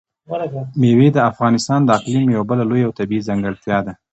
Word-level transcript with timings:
مېوې 0.79 1.07
د 1.13 1.17
افغانستان 1.31 1.79
د 1.83 1.89
اقلیم 1.99 2.25
یوه 2.35 2.45
بله 2.49 2.63
لویه 2.69 2.87
او 2.87 2.93
طبیعي 2.99 3.25
ځانګړتیا 3.27 3.77
ده. 3.85 3.93